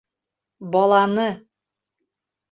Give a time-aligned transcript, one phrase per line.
[0.71, 1.27] Баланы!..